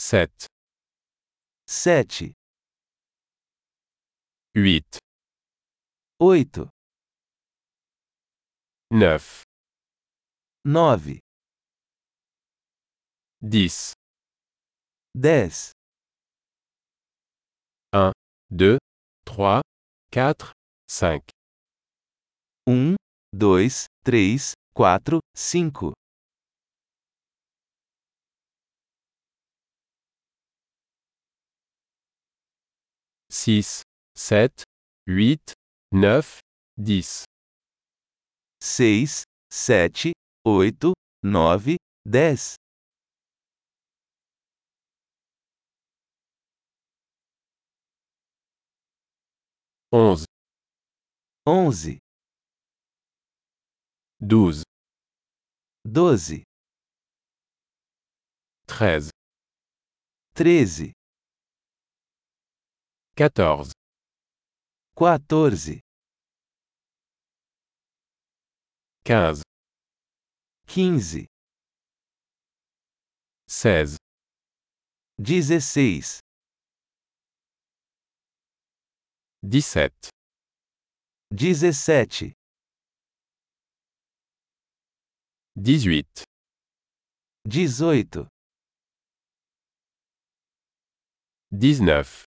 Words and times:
7, 0.00 0.30
7, 1.66 2.32
8, 4.54 4.98
8, 6.20 6.68
9, 8.92 9.42
9, 10.64 11.18
10, 13.42 13.94
10, 15.16 15.72
2, 18.52 18.78
3, 19.26 19.62
4, 20.12 20.52
5, 20.88 21.32
1, 22.66 22.96
2, 23.34 23.86
3, 24.04 24.38
4, 24.74 25.20
5, 25.34 25.92
6, 33.30 33.82
7, 34.14 34.64
8, 35.06 35.54
9, 35.92 36.40
10, 36.78 37.24
6, 38.60 39.24
7, 39.50 40.12
8, 40.44 40.94
9, 41.22 41.76
10, 42.06 42.56
11, 49.90 50.26
11, 51.46 51.98
12, 54.20 54.64
12, 55.84 56.44
13, 58.66 59.10
13, 60.34 60.92
14, 63.18 63.72
14, 64.94 65.80
15, 69.04 69.42
15, 70.68 71.26
16, 73.48 73.96
16, 75.18 76.20
17, 79.42 79.90
17, 81.32 82.34
18, 85.56 86.24
18, 87.46 88.28
19, 91.50 92.27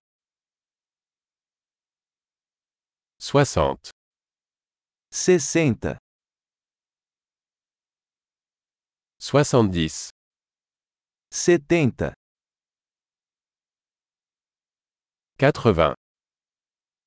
60, 3.23 3.91
60, 5.11 5.99
70, 9.19 10.09
70, 11.29 12.13
80, 15.37 15.95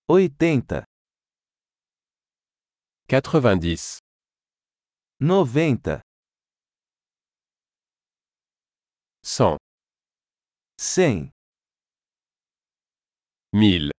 80, 0.08 0.84
90, 3.08 3.98
90, 5.20 6.00
100, 9.24 9.58
100, 10.78 11.30
1000, 13.52 13.90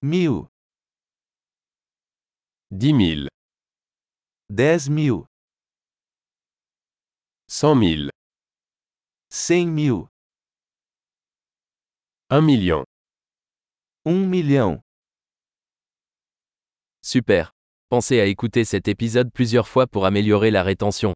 1000, 0.00 0.53
10 2.76 2.88
000, 2.88 3.28
10 4.50 4.90
mil, 4.90 5.22
100 7.46 7.80
000, 7.80 8.10
100 9.30 9.66
mil, 9.66 10.08
1 12.30 12.40
million. 12.40 12.84
1 14.06 14.26
million. 14.26 14.80
Super. 17.00 17.52
Pensez 17.90 18.18
à 18.18 18.24
écouter 18.24 18.64
cet 18.64 18.88
épisode 18.88 19.30
plusieurs 19.32 19.68
fois 19.68 19.86
pour 19.86 20.04
améliorer 20.04 20.50
la 20.50 20.64
rétention. 20.64 21.14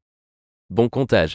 Bon 0.70 0.88
comptage. 0.88 1.32